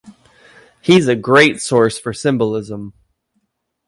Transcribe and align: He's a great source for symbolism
He's 0.81 1.07
a 1.07 1.15
great 1.15 1.61
source 1.61 1.99
for 1.99 2.11
symbolism 2.11 2.93